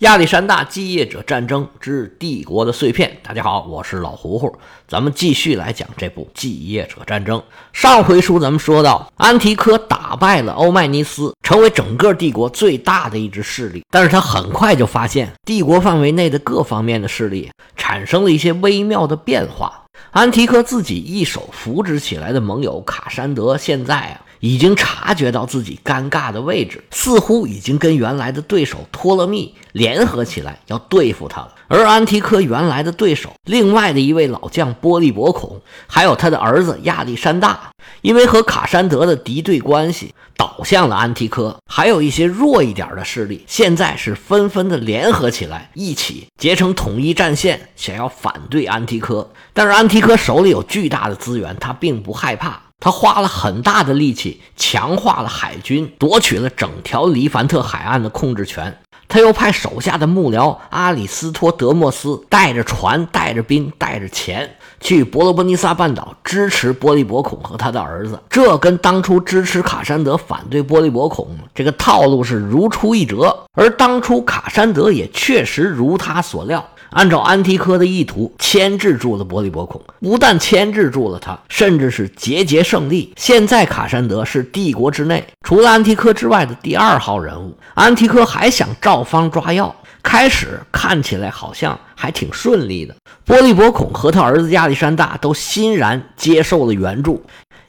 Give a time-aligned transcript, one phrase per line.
[0.00, 3.16] 亚历山大继业者战争之帝国的碎片。
[3.22, 4.54] 大家好，我是老胡胡，
[4.86, 7.42] 咱们继续来讲这部继业者战争。
[7.72, 13.82] 上回书咱们说到，安提柯打败了欧迈尼斯，成为整个帝国最大的一支势力。
[13.90, 19.84] 但是他很快就发现，帝国范围内的各方面的势力产生了一些微妙的变化。
[20.10, 24.20] 安提柯自己一手扶植起来的盟友卡山德，现在啊。
[24.40, 31.54] 已经察觉到自己尴尬的位置，似乎已经跟原来的对手托勒密联合起来要对付他了。
[31.68, 37.70] 而安提柯原来的对手，另外的一位老将波利伯孔，还有他的儿子亚历山大，
[38.02, 41.56] 因为和卡山德的敌对关系，倒向了安提柯。
[41.68, 49.28] 还有一些弱一点的势力，现在是纷纷的联合起来，一起结成统一战线，想要反对安提柯。
[49.52, 52.62] 但是安提柯手里有巨大的资源，他并不害怕。
[52.78, 58.78] 他花了很大的力气，强化了海军，夺取了整条黎凡特海岸的控制权。
[59.08, 68.20] 他又派手下的幕僚阿里斯托德莫斯带着船、带着兵、带着钱去伯罗奔尼撒半岛支持波利伯孔和他的儿子。
[68.28, 73.44] 这跟当初支持卡山德反对波利伯孔这个套路是如出一辙。
[73.52, 76.68] 而当初卡山德也确实如他所料。
[76.96, 83.12] 按照安提柯的意图，牵制住了伯利伯孔，不但牵制住了他，甚至是节节胜利。
[83.18, 87.54] 现在卡山德是帝国之内除了安提柯之外的第二号人物。
[87.74, 92.94] 安提柯还想照方抓药，开始看起来好像还挺顺利的。
[93.26, 97.22] 波利伯孔和他儿子亚历山大都欣然接受了援助。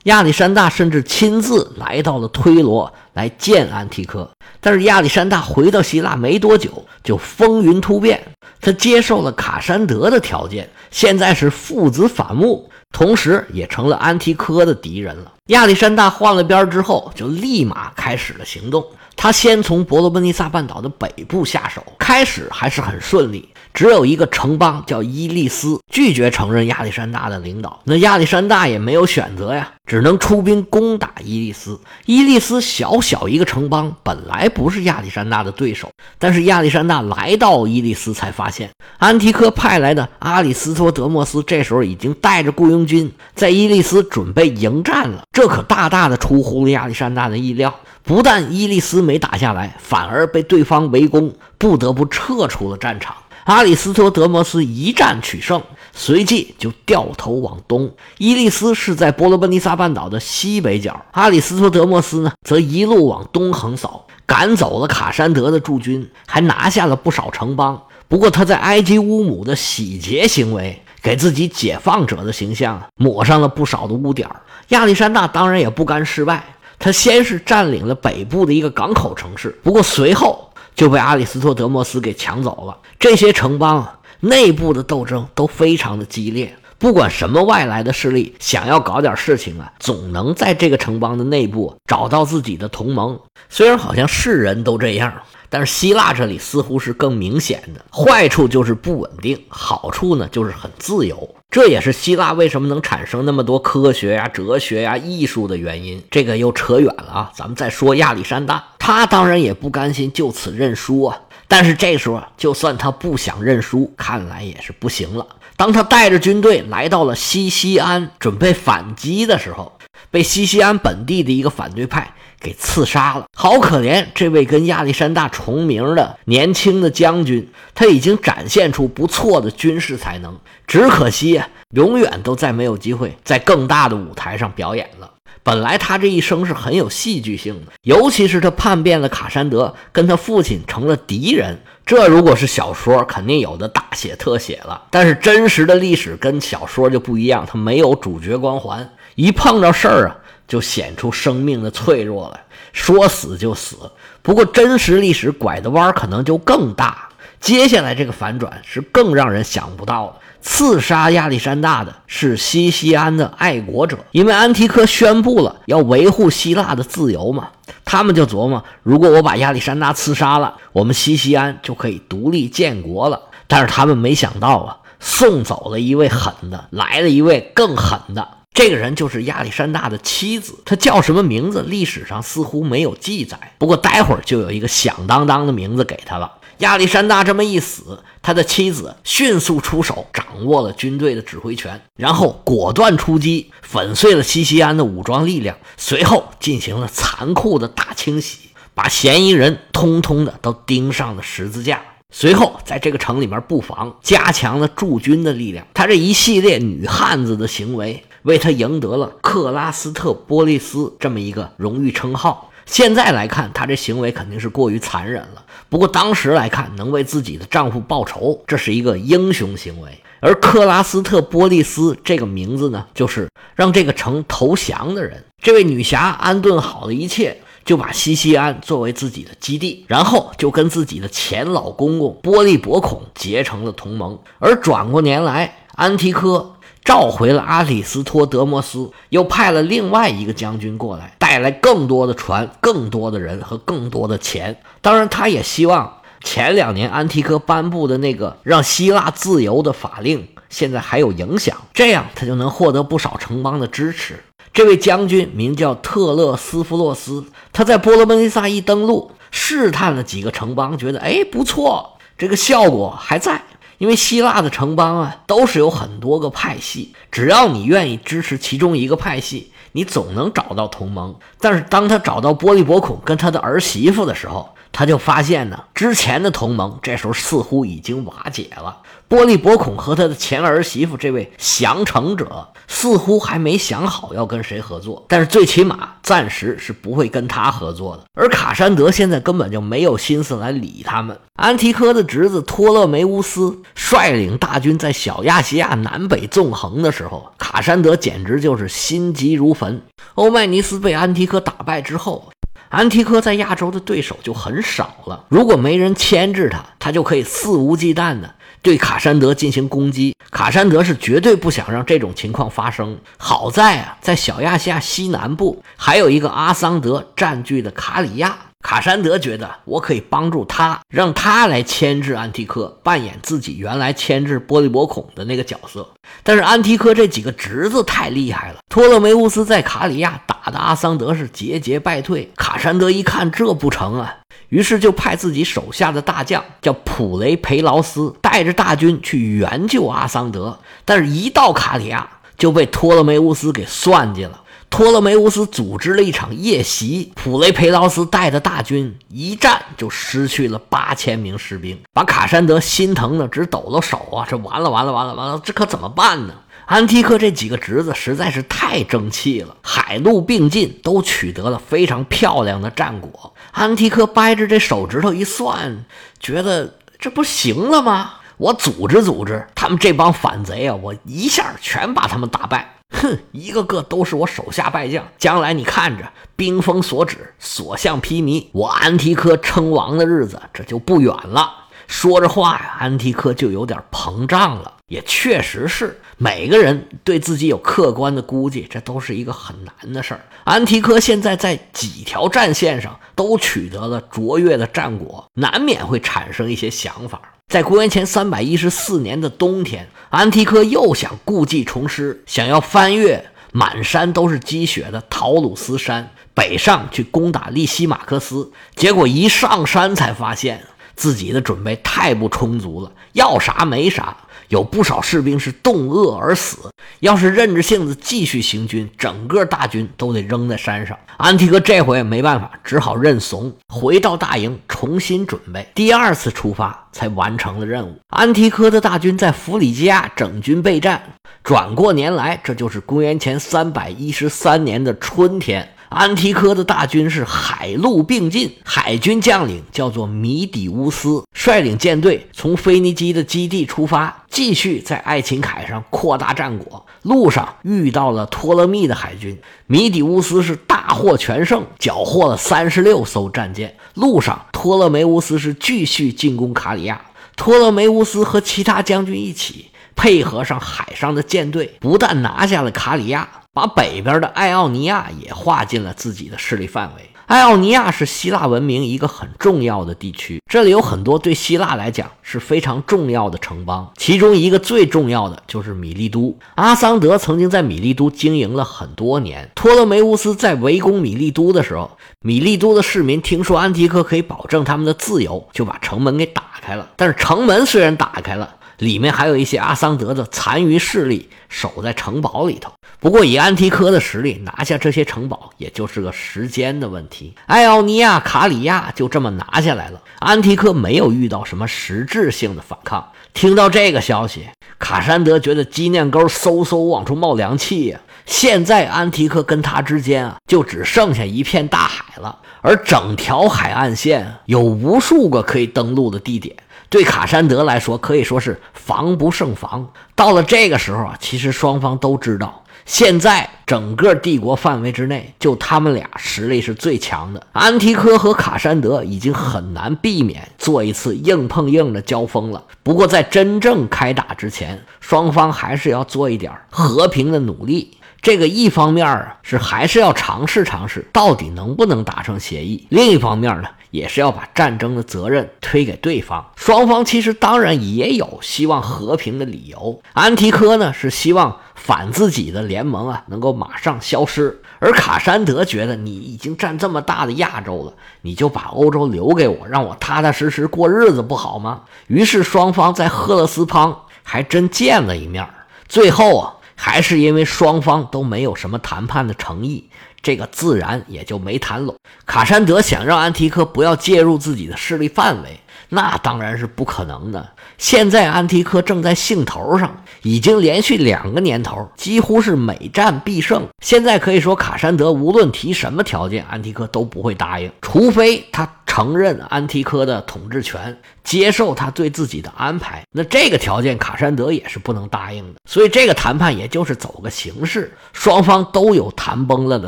[0.04, 4.30] 亚历山大甚至亲自来到了推罗来见安提柯，
[4.68, 8.22] 但是亚历山大回到希腊没多久就风云突变，
[8.60, 15.32] 他接受了卡山德的条件，现在是父子反目，同时也成了安提柯的敌人了。
[15.46, 18.86] 亚历山大换了边之后，就立马开始了行动。
[19.16, 23.48] 他先从伯罗奔尼撒半岛的北部下手，开始还是很顺利。
[23.78, 31.80] 只有一个城邦叫伊利斯拒绝承认亚历山大的领导，那亚历山大也没有选择呀，只能出兵攻打伊利斯。
[32.08, 47.76] 伊利斯小小一个城邦，本来不是亚历山大的对手，但是亚历山大来到伊利斯，才发现安提柯派来的阿里斯托德莫斯这时候已经带着雇佣军在伊利斯准备迎战了，这可大大的出乎了亚历山大的意料。
[48.02, 53.14] 不但伊利斯没打下来，反而被对方围攻，不得不撤出了战场。
[53.48, 55.64] 阿里斯托德摩斯一战取胜，
[55.94, 57.90] 随即就掉头往东。
[58.18, 67.82] 伊利斯是在波罗奔尼撒半岛的西北角，阿里斯托德摩斯呢，则一路往东横扫，赶走了卡山德的驻军，还拿下了不少城邦。
[68.10, 74.28] 不过他在埃及乌姆的洗劫行为，给自己解放者的形象抹上了不少的污点
[74.70, 76.44] 亚历山大当然也不甘失败，
[76.78, 80.44] 他先是占领了北部的一个港口城市，不过随后。
[80.78, 82.78] 就被阿里斯托德莫斯给抢走了。
[82.98, 93.20] 这些城邦内部的斗争都非常的激烈，不管什么外来的势力想要搞点事情啊，总能在这个城邦的内部找到自己的同盟。
[93.50, 95.14] 虽然好像是人都这样。
[95.50, 101.37] 但是希腊这里似乎是更明显的坏处就是不稳定，好处呢就是很自由。
[101.50, 106.04] 这也是希腊为什么能产生那么多科学呀、哲学呀、艺术的原因。
[106.12, 111.18] 这个又扯远了啊，咱们再说亚历山大，他当然也不甘心就此认输啊。
[111.48, 115.26] 但是这时候，就算他不想认输，看来也是不行了。
[115.56, 119.77] 当他带着军队来到了西西安，准备反击的时候，
[120.18, 122.12] 被西西安本地的一个反对派。
[122.40, 124.06] 给刺杀了，好可怜！
[124.14, 135.12] 这位跟亚历山大重名的年轻的将军，他已经展现出不错的军事才能，只可惜呀，永远都再没有机会在更大的舞台上表演了。
[135.42, 141.60] 本来他这一生是很有戏剧性的，尤其是他叛变了卡山德，跟他父亲成了敌人。
[141.88, 144.84] 这如果是小说，肯定有的大写特写了。
[144.92, 150.16] 但是真实的历史跟小说就不一样，他没有主角光环，一碰着事儿啊。
[150.48, 152.40] 就显出生命的脆弱了，
[152.72, 153.76] 说死就死。
[154.22, 157.10] 不过真实历史拐的弯可能就更大。
[157.42, 160.16] 接下来这个反转是更让人想不到的。
[160.42, 167.50] 刺杀亚历山大的是西西安的爱国者，因为安提柯宣布了要维护希腊的自由嘛，
[167.84, 173.20] 他们就琢磨：如果我把亚历山大刺杀了，我们西西安就可以独立建国了。
[173.48, 178.37] 但是他们没想到啊，送走了一位狠的，来了一位更狠的。
[178.54, 181.62] 这个人就是亚历山大的妻子，他叫什么名字？
[181.62, 183.54] 历史上似乎没有记载。
[183.60, 186.32] 不过待会儿就有一个响当当的名字给他了。
[186.60, 201.80] 亚历山大这么一死，他的妻子迅速出手，掌握了军队的指挥权，然后果断出击，粉碎了西西安的武装力量，随后进行了残酷的大清洗，把嫌疑人通通的都钉上了十字架。
[202.12, 205.68] 随后在这个城里面布防，加强了驻军的力量。
[205.76, 212.52] 他这一系列女汉子的行为，为他赢得了克拉斯特波利斯这么一个荣誉称号。
[212.66, 215.46] 现在来看，他这行为肯定是过于残忍了。
[215.70, 219.98] 不过当时来看，能为自己的丈夫报仇，这是一个英雄行为。
[220.20, 225.24] 而克拉斯特波利斯这个名字呢，就是让这个城投降的人。
[225.42, 234.20] 这位女侠安顿好了一切，就把西西安作为自己的基地，然后就跟自己的前老公公波利伯孔结成了同盟。
[234.40, 236.56] 而转过年来，安提柯。
[236.88, 244.58] 召回了阿里斯托德摩斯，又派了另外一个将军过来，带来更多的船、更多的人和更多的钱。
[244.82, 254.24] 当然，他也希望前两年安提柯颁布的那个让希腊自由的法令现在还有影响，这样他就能获得不少城邦的支持。
[254.54, 263.44] 这位将军名叫特勒斯夫洛斯，他在波罗奔尼撒一登陆，试探了几个城邦，觉得哎不错，这个效果还在。
[263.78, 271.16] 因为希腊的城邦啊，都是有很多个派系，只要你愿意支持其中一个派系，你总能找到同盟。
[271.40, 278.78] 但是当他找到波利伯孔跟他的儿媳妇的时候，他就发现呢，之前的同盟这时候似乎已经瓦解了。
[279.08, 282.50] 波利伯孔和他的前儿媳妇这位降城者。
[282.70, 288.04] 似乎还没想好要跟谁合作，但是最起码暂时是不会跟他合作的。
[288.14, 291.18] 而卡山德现在根本就没有心思来理他们。
[291.36, 299.82] 安提柯的侄子托勒梅乌斯率领大军在小亚细亚南北纵横的时候，卡山德简直就是心急如焚。
[300.16, 302.30] 欧迈尼斯被安提柯打败之后，
[302.70, 305.26] 安提柯在亚洲的对手就很少了。
[305.30, 308.36] 如果没人牵制他，他就可以肆无忌惮的。
[308.62, 312.98] 对卡山德进行攻击，卡山德是绝对不想让这种情况发生。
[313.18, 325.88] 好在啊，在小亚细亚西南部还有一个阿桑德占据的卡里亚，卡山德觉得我可以帮助他，让他来牵制安提柯，扮演自己原来牵制波利伯孔的那个角色。
[326.24, 332.32] 但是安提柯这几个侄子太厉害了，托勒梅乌斯在卡里亚打的阿桑德是节节败退。
[332.36, 334.18] 卡山德一看这不成啊！
[334.50, 340.58] 于是就派自己手下的大将叫普雷培劳斯，带着大军去援救阿桑德。
[340.84, 344.42] 但是，一到卡里亚就被托勒梅乌斯给算计了。
[344.70, 354.28] 托勒梅乌斯组织了一场夜袭，普雷培劳斯带的大军一战就失去了八千名士兵，把卡山德心疼的直抖了手啊！
[354.30, 356.34] 这完了，完了，完了，完了，这可怎么办呢？
[356.66, 363.34] 安提克这几个侄子实在是太争气了，海陆并进，都取得了非常漂亮的战果。
[363.54, 365.86] 安提克掰着这手指头一算，
[366.20, 368.16] 觉得这不行了吗？
[368.38, 372.77] 我组织组织他们这帮反贼啊，我一下全把他们打败。
[372.90, 381.66] 哼，一个个都是我手下败将，将来你看着，兵锋所指，所向披靡，我安提克称王的日子这就不远了。
[381.88, 384.74] 说着话呀，安提克就有点膨胀了。
[384.88, 390.22] 也确实是，每个人对自己有客观的估计，这都是一个很难的事儿。
[390.46, 397.22] 安提柯现在在几条战线上都取得了卓越的战果，难免会产生一些想法。
[397.50, 408.52] 在公元前三百一十四年的冬天，安提柯又想故技重施，想要翻越满山都是积雪的陶鲁斯山，北上去攻打利西马克斯。
[408.76, 410.62] 结果一上山才发现。
[410.98, 414.18] 自己的准备太不充足了，要啥没啥，
[414.50, 416.70] 有不少士兵是冻饿而死。
[417.00, 420.98] 要是任着性子继续行军，整个大军都得扔在山上。
[421.18, 425.68] 安提柯这回没办法，只好认怂，回到大营重新准备。
[425.76, 428.00] 第二次出发才完成了任务。
[428.10, 431.02] 安提柯的大军在弗里吉亚整军备战。
[431.44, 435.68] 转过年来，这就是公元前三百一十三年的春天。
[435.90, 446.86] 安提柯的大军是海陆并进，海军将领叫做米底乌斯，率领舰队从腓尼基的基地出发，继续在爱琴海上扩大战果。
[447.02, 453.76] 路上遇到了托勒密的海军，米底乌斯是大获全胜，缴获了三十六艘战舰。
[453.96, 457.02] 路上，托勒梅乌斯是继续进攻卡里亚，
[457.36, 463.28] 托勒梅乌斯和其他将军一起配合上海上的舰队，不但拿下了卡里亚。
[463.54, 467.10] 把北边的爱奥尼亚也划进了自己的势力范围。
[467.28, 476.38] 爱奥尼亚是希腊文明一个很重要的地区，这里有很多对希腊来讲是非常重要的城邦，其中一个最重要的就是米利都。
[476.56, 479.52] 阿桑德曾经在米利都经营了很多年。
[479.56, 486.88] 托勒梅乌斯在围攻米利都的时候，米利都的市民听说安提柯可以保证他们的自由，就把城门给打开了。
[486.96, 492.72] 但是城门虽然打开了，里面还有一些阿桑德的残余势力守在城堡里头。
[493.00, 497.34] 不过以安提柯的实力拿下这些城堡，也就是个时间的问题。
[497.46, 503.12] 艾奥尼亚、卡里亚就这么拿下来了，安提柯没有遇到什么实质性的反抗。
[503.34, 504.48] 听到这个消息，
[504.80, 508.00] 卡山德觉得鸡念钩嗖嗖往出冒凉气呀！
[508.28, 516.56] 现在安提柯跟他之间啊，就只剩下一片大海了，而整条海岸线有无数个可以登陆的地点，
[516.90, 519.90] 对卡山德来说可以说是防不胜防。
[520.14, 522.64] 到了这个时候啊，其实双方都知道。
[522.86, 527.48] 现在整个帝国范围之内，就他们俩实力是最强的。
[527.52, 532.64] 安提柯和卡山德已经很难避免做一次硬碰硬的交锋了。
[532.84, 537.97] 不过，在真正开打之前，双方还是要做一点和平的努力。
[538.28, 546.46] 这个一方面啊，是还是要尝试尝试到底能不能达成协议；另一方面呢，也是要把战争的责任推给对方。
[546.58, 550.02] 双方其实当然也有希望和平的理由。
[550.12, 551.56] 安提柯呢，是希望。
[551.76, 554.62] 反自己的联盟啊，能够马上消失。
[554.80, 557.94] 而卡山德觉得你已经占这么大的亚洲了，
[558.24, 561.84] 你就把欧洲留给我，让我踏踏实实过日子不好吗？
[562.08, 565.48] 于是双方在赫勒斯邦还真见了一面。
[565.88, 569.90] 最后啊，还是因为双方都没有什么谈判的诚意，
[570.22, 571.96] 这个自然也就没谈拢。
[572.26, 575.60] 卡山德想让安提柯不要介入自己的势力范围。
[575.90, 577.50] 那当然是不可能的。
[577.78, 583.66] 现在安提柯正在兴头上，已经连续两个年头几乎是每战必胜。
[583.82, 588.70] 现在可以说，卡山德无论提什么条件，安提柯都不会答应，除非他。
[588.98, 595.60] 承认安提柯的统治权，接受他对自己的安排，那这个条件卡山德也是不能答应的。
[595.70, 599.88] 所以这个谈判也就是走个形式，双方都有谈崩了的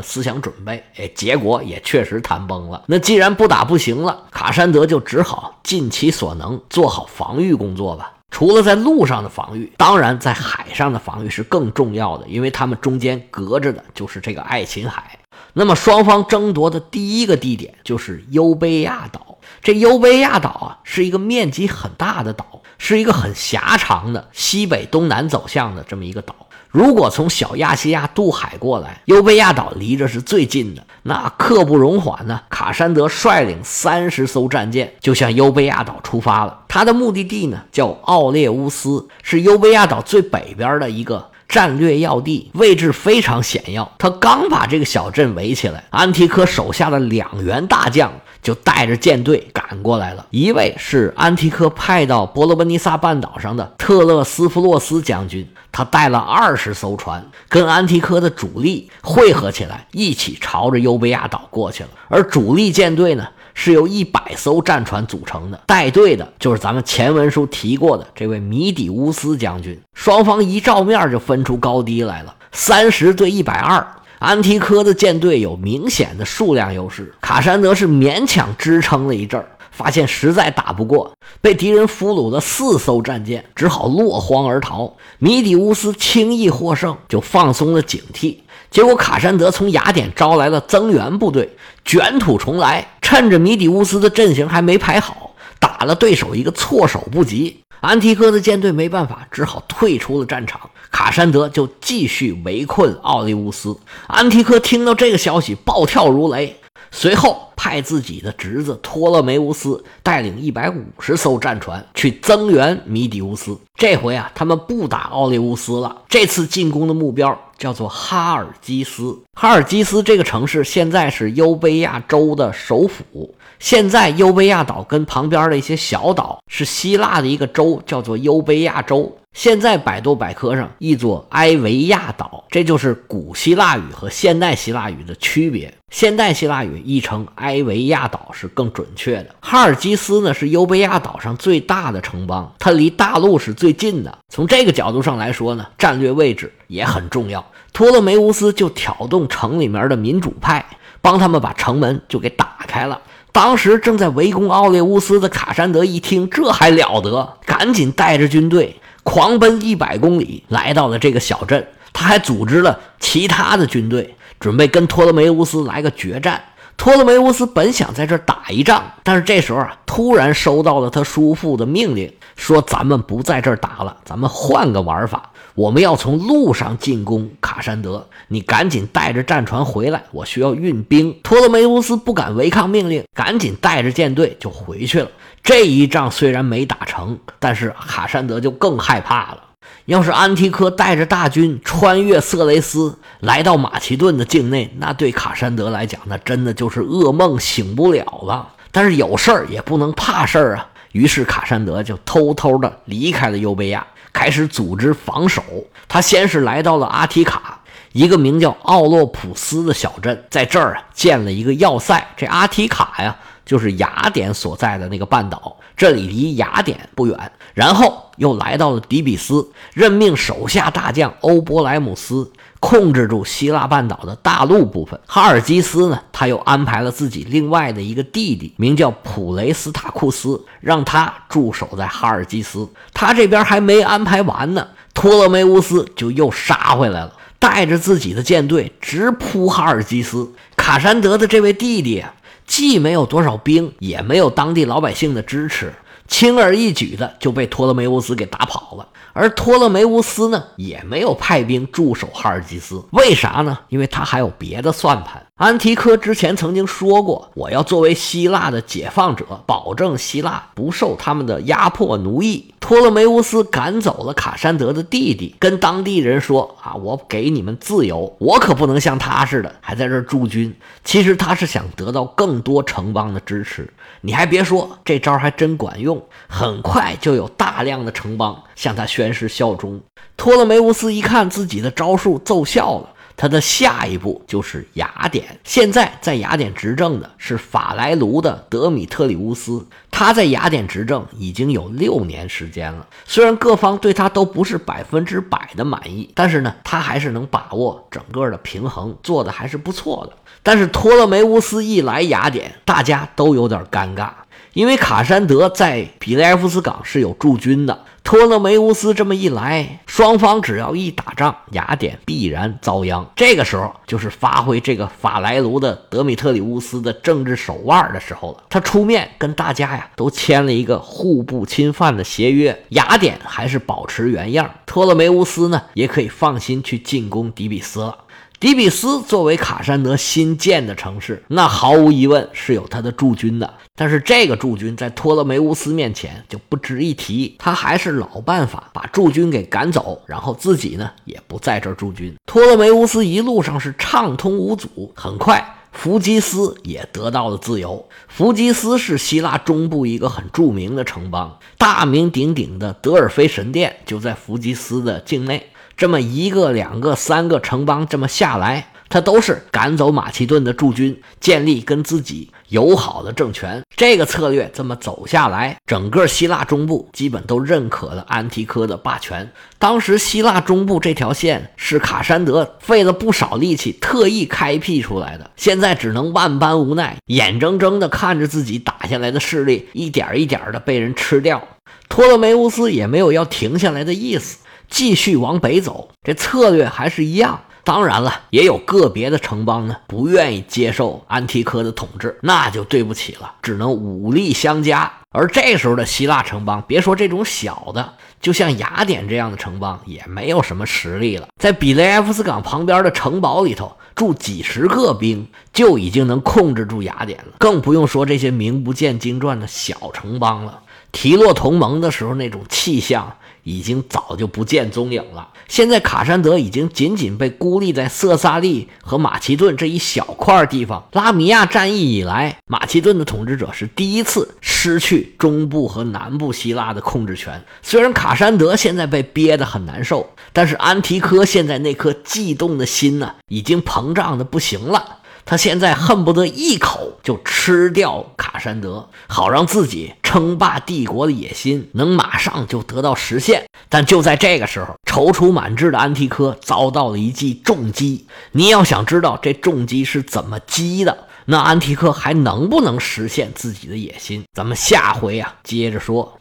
[0.00, 0.80] 思想准备。
[0.96, 2.84] 哎，结果也确实谈崩了。
[2.86, 8.12] 那既然不打不行了，卡山德就只好尽其所能做好防御工作吧。
[8.30, 15.18] 除了在路上的防御，当然在海上的防御是更重要的，因为他们中间隔着的就是这个爱琴海。
[15.52, 19.38] 那么双方争夺的第一个地点就是优卑亚岛。
[19.62, 26.34] 这优卑亚岛啊，是一个面积很大的岛，是一个很狭长的西北东南走向的这么一个岛。
[26.68, 30.86] 如果从小亚细亚渡海过来，优卑亚岛离着是最近的。
[31.02, 36.60] 那刻不容缓呢，卡山德率领三十艘战舰就向优卑亚岛出发了。
[36.68, 41.29] 他的目的地呢，叫奥列乌斯，是优卑亚岛最北边的一个。
[41.50, 50.24] 战略要地位置非常险要，他刚把这个小镇围起来，安提柯手下的两员大将就带着舰队赶过来了。
[50.30, 61.90] 一位是安提柯派到伯罗奔尼撒半岛上的特勒斯弗洛斯将军，他带了二十艘船，跟安提柯的主力汇合起来，一起朝着优贝亚岛过去了。
[62.08, 63.26] 而主力舰队呢？
[63.54, 69.78] 是由一百艘战船组成的，带队的就是咱们前文书提过的这位米底乌斯将军。
[69.94, 73.86] 双方一照面就分出高低来了，三十对一百二。
[74.18, 84.94] 安提柯的舰队有明显的数量优势，卡山德是勉强支撑了一阵儿，发现实在打不过，被敌人俘虏了四艘战舰，只好落荒而逃。
[85.18, 88.36] 米底乌斯轻易获胜，就放松了警惕。
[88.70, 92.86] 结果卡山德从雅典招来了增援部队，卷土重来。
[93.02, 97.58] 趁着米底乌斯的阵型还没排好，打了对手一个措手不及。
[97.80, 100.60] 安提柯的舰队没办法，只好退出了战场。
[100.92, 103.76] 卡山德就继续围困奥利乌斯。
[104.06, 106.59] 安提柯听到这个消息，暴跳如雷。
[106.90, 113.56] 随后派自己的侄子托勒梅乌斯带领一百五十艘战船去增援米底乌斯。
[113.76, 116.02] 这回啊，他们不打奥利乌斯了。
[116.08, 119.18] 这次进攻的目标叫做哈尔基斯。
[119.34, 123.34] 哈尔基斯这个城市现在是优卑亚州的首府。
[123.58, 129.14] 现在优卑亚岛跟旁边的一些小岛是希腊的一个州，叫做优卑亚州。
[129.32, 135.72] 现在百度百科上译作埃维亚岛，这就是古希腊语和现代希腊语的区别。
[135.90, 139.34] 现代希腊语译成埃维亚岛是更准确的。
[139.40, 144.18] 哈尔基斯呢是优卑亚岛上最大的城邦，它离大陆是最近的。
[144.28, 147.44] 从这个角度上来说呢，战略位置也很重要。
[147.72, 150.66] 托勒梅乌斯就挑动城里面的民主派，
[151.00, 153.00] 帮他们把城门就给打开了。
[153.32, 158.76] 当时正在围攻奥列乌斯的卡山德一听，这还了得，赶紧带着军队。
[159.02, 161.66] 狂奔一百公里，来到了这个小镇。
[161.92, 166.40] 他还组织了其他的军队，准备跟托勒梅乌斯来个决战。
[166.76, 175.30] 托勒梅乌斯本想在这打一仗，但是这时候啊，突然收到了他叔父的命令，说咱们不在这儿打了，咱们换个玩法。
[175.54, 181.14] 我们要从路上进攻卡山德，你赶紧带着战船回来，我需要运兵。
[181.22, 185.10] 托勒梅乌斯不敢违抗命令，赶紧带着舰队就回去了。
[185.42, 189.44] 这一仗虽然没打成，但是卡山德就更害怕了。
[189.86, 198.48] 要是安提柯带着大军穿越色雷斯，来到马其顿的境内，那对卡山德来讲，那真的就是噩梦醒不了了。
[198.70, 205.42] 但是有事儿也不能怕事儿啊，于是卡山德就偷偷的离开了优贝亚，开始组织防守。
[205.88, 207.60] 他先是来到了阿提卡，
[207.92, 212.06] 一个名叫奥洛普斯的小镇，在这儿建了一个要塞。
[212.16, 213.16] 这阿提卡呀。
[213.50, 217.32] 就是雅典所在的那个半岛，这里离雅典不远。
[217.52, 222.30] 然后又来到了底比斯，任命手下大将欧波莱姆斯
[222.60, 225.00] 控制住希腊半岛的大陆部分。
[225.04, 232.68] 哈尔基斯呢，他又安排了自己另外的一个弟弟，名叫普雷斯塔库斯，让他驻守在哈尔基斯。
[232.94, 240.30] 他这边还没安排完呢，托勒梅乌斯就又杀回来了，带着自己的舰队直扑哈尔基斯。
[240.70, 242.04] 卡山德的这位弟弟。
[242.46, 245.72] 既没有多少兵，也没有当地老百姓的支持，
[246.10, 248.86] 轻而易举的就被托勒梅乌斯给打跑了。
[249.12, 253.58] 而托勒梅乌斯呢，也没有派兵驻守哈尔基斯，为啥呢？
[253.68, 255.24] 因为他还有别的算盘。
[255.36, 262.54] 安提柯之前曾经说过，我要作为希腊的解放者，保证希腊不受他们的压迫奴役。
[262.60, 273.72] 托勒梅乌斯赶走了卡山德的弟弟，跟当地人说：“啊，我给你们自由，我可不能像他似的还在这驻军。”其实他是想得到更多城邦的支持。
[274.00, 279.80] 你还别说，这招还真管用，很快就有大量的城邦向他宣誓效忠。
[280.16, 282.88] 托勒梅乌斯一看自己的招数奏效了。
[283.20, 285.38] 他的下一步就是雅典。
[285.44, 292.86] 现在在雅典执政的是法莱卢的德米特里乌斯，他在雅典执政已经有六年时间了。
[293.04, 300.16] 虽然各方对他都不是百分之百的满意，但是呢，他还是能把握整个的平衡，做的还是不错的。
[300.42, 304.08] 但是托勒梅乌斯一来雅典，大家都有点尴尬，
[304.54, 307.84] 因为卡山德在比雷埃夫斯港是有驻军的。
[308.02, 313.08] 托勒梅乌斯这么一来，双方只要一打仗，雅典必然遭殃。
[313.14, 318.42] 这个时候就是发挥这个法莱卢的德米特里乌斯的政治手腕的时候了。
[318.48, 327.96] 他出面跟大家呀都签了一个互不侵犯的协约，雅典还是保持原样，托勒梅乌斯呢也可以放心去进攻底比斯了。
[328.40, 333.52] 迪比斯作为卡山德新建的城市，那毫无疑问是有他的驻军的。
[333.76, 342.14] 但是这个驻军在托勒梅乌斯面前就不值一提，他还是老办法，把驻军给赶走，然后自己呢也不在这驻军。
[342.24, 347.86] 托勒梅乌斯一路上是畅通无阻，很快弗吉斯也得到了自由。
[348.08, 355.46] 弗吉斯是希腊中部一个很著名的城邦，大名鼎鼎的德尔菲神殿就在弗吉斯的境内。
[355.80, 363.62] 这么一个、两个、三个城邦这么下来，他都是赶走马其顿的驻军，建立跟自己友好的政权。
[363.74, 369.32] 这个策略这么走下来，整个希腊中部基本都认可了安提柯的霸权。
[369.58, 381.42] 当时希腊中部这条线是卡山德费了不少力气特意开辟出来的，现在只能万般无奈，眼睁睁地看着自己打下来的势力一点一点的被人吃掉。
[381.88, 384.40] 托勒梅乌斯也没有要停下来的意思。
[384.70, 387.40] 继续往北走，这策略还是一样。
[387.62, 394.90] 当然了，也有个别的城邦呢，不愿意接受安提柯的统治，那就对不起了，只能武力相加。
[395.12, 401.28] 而这时候的希腊城邦，别说这种小的，就像雅典这样的城邦，也没有什么实力了。
[401.38, 410.60] 在比雷埃夫斯港旁边的城堡里头住几十个兵，就已经能控制住雅典了，更不用说这些名不见经传的小城邦了。
[410.92, 413.16] 提洛同盟的时候，那种气象。
[413.42, 415.28] 已经早就不见踪影了。
[415.48, 420.86] 现在卡山德已经仅仅被孤立在色萨利和马其顿这一小块地方。
[420.92, 427.44] 拉米亚战役以来，马其顿的统治者是第一次失去中部和南部希腊的控制权。
[427.62, 434.98] 虽然卡山德现在被憋得很难受，但是安提柯现在那颗悸动的心呢，已经膨胀的不行了。
[435.30, 443.44] 他现在恨不得一口就吃掉卡山德，好让自己称霸帝国的野心能马上就得到实现。
[443.68, 448.06] 但就在这个时候，踌躇满志的安提柯遭到了一记重击。
[448.32, 454.24] 你要想知道这重击是怎么击的，那安提柯还能不能实现自己的野心？
[454.34, 456.12] 咱们下回啊接着说。